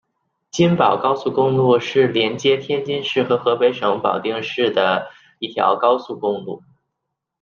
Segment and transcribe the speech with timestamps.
[0.49, 6.63] 津保高速公路是连接天津市和河北省保定市的一条高速公路。